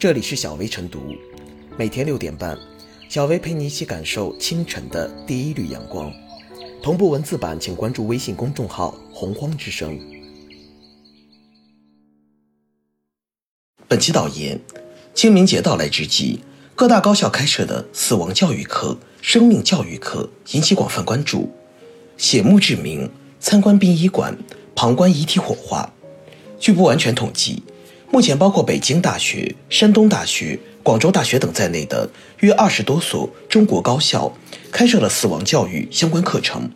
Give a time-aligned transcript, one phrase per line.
[0.00, 1.14] 这里是小薇晨读，
[1.76, 2.58] 每天六点半，
[3.10, 6.10] 小薇陪你一起感受清晨的第一缕阳光。
[6.82, 10.00] 同步文字版，请关注微信公众号“洪荒之声”。
[13.86, 14.58] 本期导言：
[15.12, 16.40] 清明节到来之际，
[16.74, 21.52] 各大高校开设的死亡教育课、生命教育课引起广泛关注。
[22.16, 24.34] 写墓志铭、参观殡仪馆、
[24.74, 25.92] 旁观遗体火化。
[26.58, 27.62] 据不完全统计，
[28.12, 32.10] 目前包括北京大学、山东大学、广州大学等在内的
[32.40, 34.32] 约二十多所中国高校
[34.72, 36.68] 开设了死亡教育相关课程，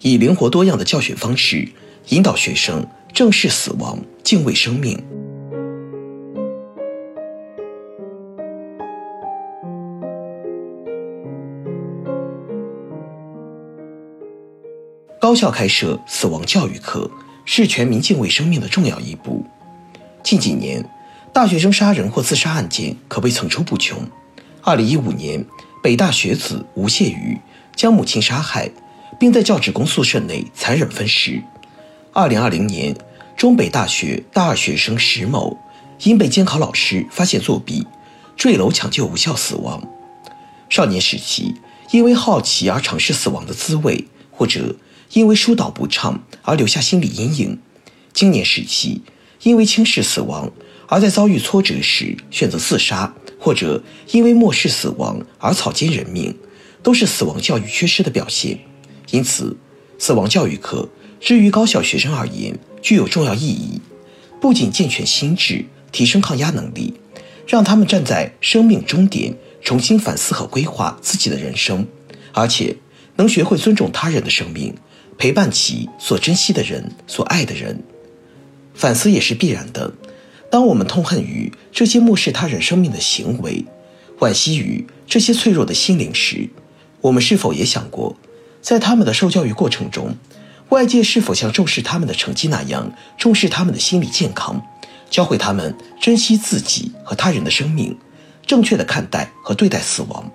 [0.00, 1.68] 以灵活多样的教学方式
[2.10, 4.96] 引导学生正视死亡、敬畏生命。
[15.20, 17.10] 高校开设死亡教育课。
[17.46, 19.44] 是全民敬畏生命的重要一步。
[20.22, 20.88] 近几年，
[21.32, 23.98] 大学生杀人或自杀案件可谓层出不穷。
[24.62, 25.44] 二零一五年，
[25.82, 27.38] 北大学子吴谢宇
[27.74, 28.70] 将母亲杀害，
[29.18, 31.42] 并在教职工宿舍内残忍分尸。
[32.12, 32.96] 二零二零年，
[33.36, 35.58] 中北大学大二学生石某
[36.02, 37.86] 因被监考老师发现作弊，
[38.36, 39.82] 坠楼抢救无效死亡。
[40.68, 41.54] 少年时期
[41.90, 44.76] 因为好奇而尝试死亡的滋味，或者。
[45.12, 47.58] 因为疏导不畅而留下心理阴影，
[48.14, 49.02] 青年时期
[49.42, 50.50] 因为轻视死亡
[50.86, 56.36] 而在遭遇挫折时选择自杀，或者因为漠视死亡而草菅人命，
[56.82, 58.58] 都是死亡教育缺失的表现。
[59.10, 59.56] 因此，
[59.98, 60.88] 死亡教育课
[61.20, 63.80] 至于高校学生而言具有重要意义，
[64.40, 66.94] 不仅健全心智、提升抗压能力，
[67.46, 71.86] 让他们站在生命终点重新反思和规划自己的人生，
[72.32, 72.76] 而且
[73.16, 74.74] 能学会尊重他人的生命。
[75.18, 77.84] 陪伴其所珍惜的人、所爱的人，
[78.80, 79.92] 反思也是必然的。
[80.50, 83.66] 当我们痛恨于这些漠视他人生命的行为，
[84.18, 86.48] 惋惜于这些脆弱的心灵时，
[87.02, 88.16] 我们是否也想过，
[88.62, 90.16] 在他们的受教育过程中，
[90.70, 94.62] 外界是否像重视他们的成绩那样重视他们的心理健康，
[95.10, 97.94] 教会他们珍惜自己和他人的生命，
[98.46, 100.32] 正确的看待和对待死亡？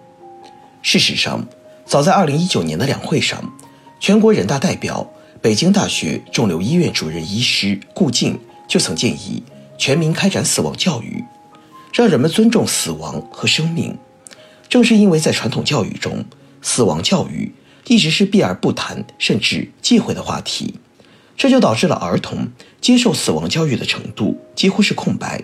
[0.83, 1.47] 事实上，
[1.83, 3.51] 早在二零一九年的两会上。
[3.97, 5.09] 全国人大代表、
[5.45, 9.43] 北京大学肿瘤医院主任医师顾静就曾建议
[9.77, 11.23] 全民开展死亡教育，
[11.93, 13.95] 让人们尊重死亡和生命。
[14.67, 16.25] 正是因为在传统教育中，
[16.63, 17.53] 死亡教育
[17.85, 20.79] 一直是避而不谈，甚至忌讳的话题，
[21.37, 22.47] 这就导致了儿童
[22.81, 25.43] 接受死亡教育的程度几乎是空白。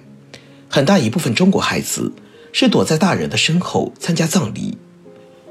[0.68, 2.12] 很大一部分中国孩子
[2.52, 4.80] 是躲在大人的身后参加葬礼，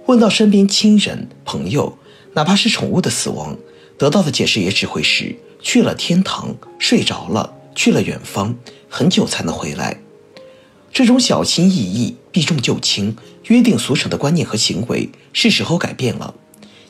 [0.06, 1.96] 问到身边亲人朋友。
[2.32, 3.58] 哪怕是宠物的死亡，
[4.00, 8.56] 得到的解释也只会是去了天堂，睡着了，去了远方，
[8.88, 10.00] 很久才能回来。
[10.90, 13.14] 这种小心翼翼、避重就轻、
[13.48, 16.32] 约定俗成的观念和行为，是时候改变了。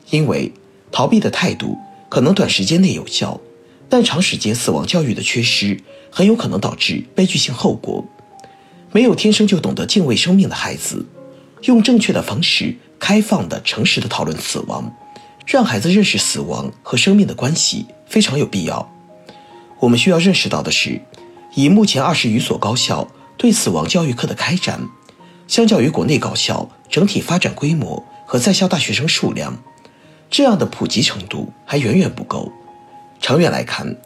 [0.09, 0.53] 因为
[0.89, 1.77] 逃避的态度
[2.07, 3.41] 可能短时间内有效，
[3.89, 5.77] 但长时间死亡教育的缺失，
[6.09, 8.05] 很有可能导致悲剧性后果。
[8.93, 11.05] 没有天生就懂得敬畏生命的孩子，
[11.63, 14.89] 用正确的方式，开放的、诚实的讨论死亡。
[15.45, 18.91] 让孩子认识死亡和生命的关系非常有必要。
[19.79, 21.01] 我们需要认识到的是，
[21.55, 23.07] 以目前二十余所高校
[23.37, 24.87] 对死亡教育课的开展，
[25.47, 29.57] 相较于国内高校整体发展规模和在校大学生数量，
[30.29, 32.51] 这样的普及程度还远远不够。
[33.19, 33.97] 长远来看，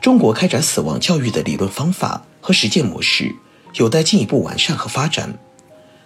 [0.00, 3.34] 中国开展死亡教育的理论方法和实践模式
[3.74, 5.36] 有待进一步完善和发展。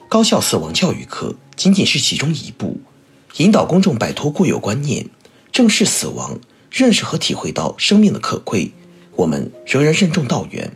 [0.09, 2.81] 高校死亡教育课仅仅是其中一步。
[3.37, 5.09] 引导公众摆脱固有观念，
[5.53, 6.39] 正视死亡，
[6.71, 8.73] 认识和体会到生命的可贵，
[9.15, 10.73] 我们仍然任重道远。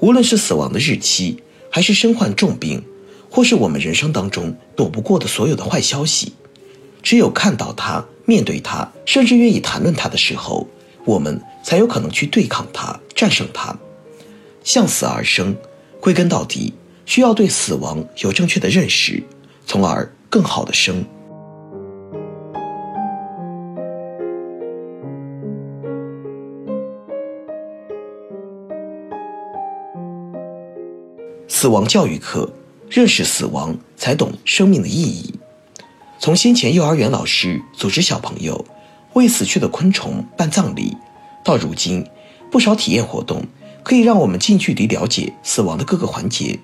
[0.00, 2.84] 无论是死亡的日期，还是身患重病，
[3.28, 6.34] 或是我们人生当中躲不过的所有的坏消息，
[7.02, 10.68] 只有看到它、面对它，甚至愿意谈论它的时候，
[11.04, 13.76] 我们才有可能去对抗它、战胜它。
[14.62, 15.56] 向死而生，
[16.00, 16.74] 归根到底，
[17.06, 19.22] 需要对死亡有正确的认识，
[19.66, 21.04] 从而更好的生。
[31.60, 32.50] 死亡教育课，
[32.88, 35.34] 认识死亡才懂生命的意义。
[36.18, 38.64] 从先前幼儿园老师组织小朋友
[39.12, 40.96] 为死去的昆虫办葬礼，
[41.44, 42.02] 到如今
[42.50, 43.44] 不少体验活动，
[43.82, 46.58] 可以让我们近距离了解死亡的各个环节。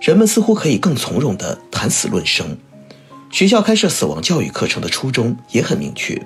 [0.00, 2.58] 人们似乎可以更从容地谈死论生。
[3.30, 6.20] 学校开设死亡教育课程的初衷也很明确，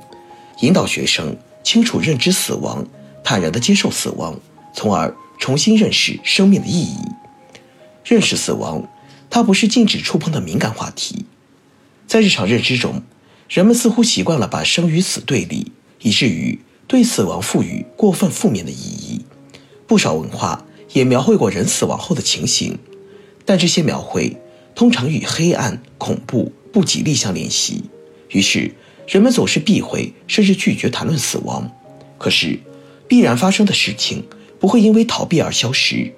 [0.63, 2.83] 引导学生清楚认知死亡，
[3.23, 4.41] 坦然地接受死亡，
[4.73, 6.97] 从而重新认识生命的意义。
[8.05, 8.89] 认识死亡，
[9.29, 11.25] 它不是禁止触碰的敏感话题。
[12.07, 13.03] 在日常认知中，
[13.49, 19.25] 人们似乎习惯了把生与死对立，以至于对死亡赋予过分负面的意义。
[19.87, 22.79] 不少文化也描绘过人死亡后的情形，
[23.45, 24.37] 但这些描绘
[24.75, 27.83] 通常与黑暗、恐怖、不吉利相联系，
[28.31, 28.75] 于是
[29.07, 31.71] 人们总是避讳甚至拒绝谈论死亡。
[32.19, 32.59] 可是，
[33.09, 34.25] 必然发生的事情
[34.59, 36.13] 不会因为逃避而消失，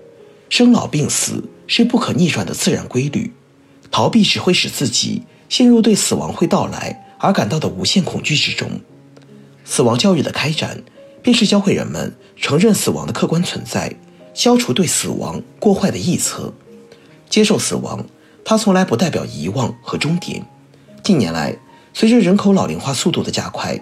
[0.53, 3.33] 生老病死是不可逆转的自然规律，
[3.91, 8.69] 逃避只会使自己陷入对死亡会到来而感到的无限恐惧之中。
[9.65, 10.83] 死亡教育的开展。
[11.23, 13.95] 便是教会人们承认死亡的客观存在，
[14.35, 16.53] 消除对死亡过坏的臆测，
[17.31, 18.05] 接受死亡。
[18.45, 20.45] 它从来不代表遗忘和终点。
[21.01, 21.57] 近年来，
[21.95, 23.81] 随着人口老龄化速度的加快，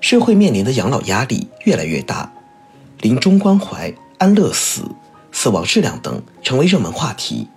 [0.00, 2.32] 社会面临的养老压力越来越大，
[3.02, 4.82] 临终关怀、安乐死、
[5.42, 7.48] 死亡质量等成为热门话题。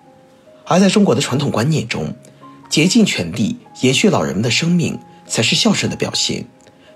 [0.64, 2.16] 而在中国的传统观念中，
[2.70, 4.98] 竭尽全力延续老人们的生命
[5.28, 6.46] 才是孝顺的表现，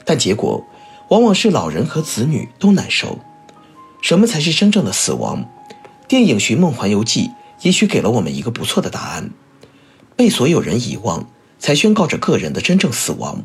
[0.05, 0.65] 但结果。
[1.09, 3.19] 往往是老人和子女都难受。
[4.01, 5.45] 什么才是真正的死亡？
[6.07, 7.27] 电影《寻梦环游记》
[7.61, 9.31] 也许给了我们一个不错的答案：
[10.15, 11.29] 被所有人遗忘，
[11.59, 13.43] 才宣告着个人的真正死亡。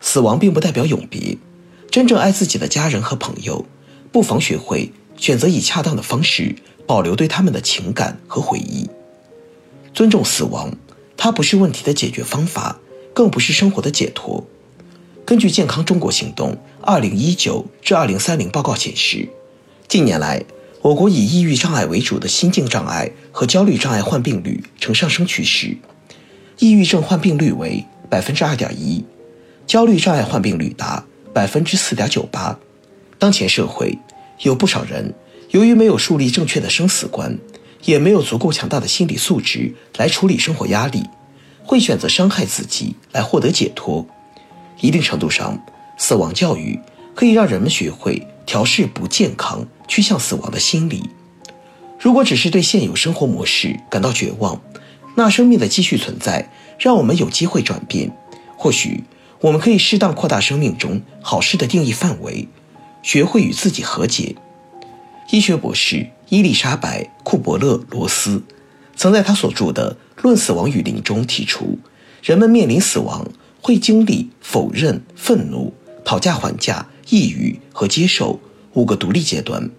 [0.00, 1.36] 死亡并不代表永别。
[1.90, 3.66] 真正爱自己的家人和朋友，
[4.10, 6.56] 不妨学会选择以恰当的方式
[6.86, 8.88] 保留对他们的情感和回忆。
[9.92, 10.72] 尊重死亡，
[11.16, 12.80] 它不是问题的解决方法，
[13.12, 14.44] 更不是生活的解脱。
[15.26, 19.28] 根据健康中国行动二零一九至二零三零报告显示，
[19.86, 20.42] 近年来，
[20.80, 25.76] 我国以抑郁障碍为主的心境障碍和焦虑障碍患病率呈上升趋势，
[26.58, 29.04] 抑郁症患病率为百分之二点一，
[29.66, 32.58] 焦虑障碍患病率达百分之四点九八。
[33.18, 33.98] 当前社会
[34.42, 35.14] 有不少人
[35.50, 37.38] 由于没有树立正确的生死观，
[37.84, 41.02] 也没有足够强大的心理素质来处理生活压力，
[41.64, 44.06] 会选择伤害自己来获得解脱。
[44.80, 45.62] 一定程度上，
[45.98, 46.78] 死亡教育
[47.14, 51.02] 可以让人们学会调试不健康趋向死亡的心理。
[51.98, 54.62] 如果只是对现有生活模式感到绝望，
[55.16, 58.10] 那生命的继续存在让我们有机会转变。
[58.56, 59.04] 或许
[59.40, 62.48] 我们可以适当扩大生命中好事的定义范围，
[63.02, 64.36] 学会与自己和解。
[65.30, 68.42] 医学博士伊丽莎白·库伯勒·罗斯
[68.96, 71.78] 曾在他所著的《论死亡与临终》提出，
[72.22, 73.26] 人们面临死亡。
[73.62, 78.40] 会经历否认、愤怒、讨价还价、抑郁和接受
[78.72, 79.70] 五个独立阶段。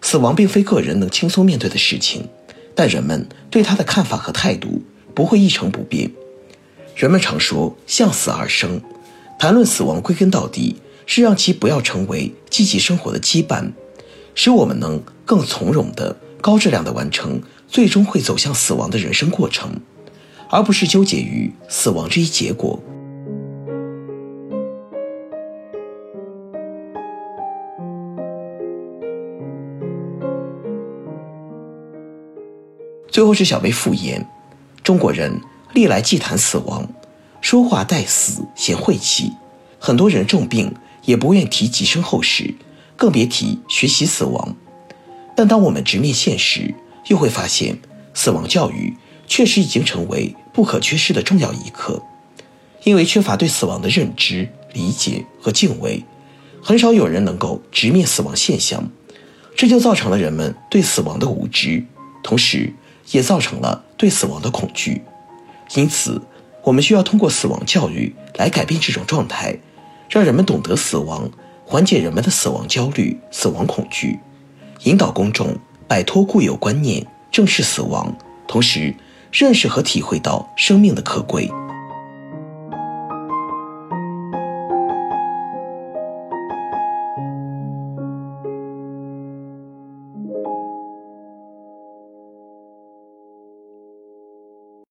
[0.00, 2.28] 死亡并非个人能轻松面对的事情，
[2.74, 4.82] 但人们对他的看法和态度
[5.14, 6.10] 不会一成不变。
[6.96, 8.82] 人们常说“向死而生”，
[9.38, 10.78] 谈论死亡归根到底
[11.14, 13.72] 是让其不要成为积极生活的羁绊，
[14.34, 19.78] 使我们能更从容的、高质量的完成最终会走向死亡的人生过程，
[20.48, 22.82] 而不是纠结于死亡这一结果。
[33.10, 34.26] 最后是小薇复言，
[34.82, 35.38] 中国人
[35.74, 36.88] 历来忌谈死亡，
[37.42, 39.30] 说话带死嫌晦气，
[39.78, 42.54] 很多人重病也不愿提及身后事，
[42.96, 44.56] 更别提学习死亡。
[45.36, 46.74] 但当我们直面现实，
[47.08, 47.78] 又会发现，
[48.14, 48.96] 死亡教育
[49.26, 52.02] 确实已经成为不可缺失的重要一课。
[52.84, 56.04] 因为缺乏对死亡的认知、理解和敬畏，
[56.62, 58.90] 很少有人能够直面死亡现象，
[59.56, 61.84] 这就造成了人们对死亡的无知，
[62.22, 62.72] 同时。
[63.10, 65.02] 也造成了对死亡的恐惧，
[65.74, 66.22] 因此，
[66.62, 69.58] 我们需要通过死亡教育来改变这种状态，
[70.12, 71.26] 让人们懂得死亡，
[71.64, 74.20] 缓解人们的死亡焦虑、死亡恐惧，
[74.82, 75.56] 引导公众
[75.88, 78.14] 摆脱固有观念，正视死亡，
[78.46, 78.94] 同时
[79.32, 81.50] 认识和体会到生命的可贵。